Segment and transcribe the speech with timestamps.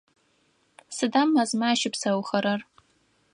[0.95, 2.61] Сыда мэзмэ ащыпсэухэрэр?